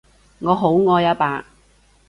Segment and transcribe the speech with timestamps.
[0.39, 1.45] 我好愛阿爸